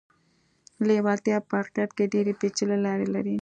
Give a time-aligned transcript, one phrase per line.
[0.87, 3.29] لېوالتیا په حقيقت کې ډېرې پېچلې لارې لري.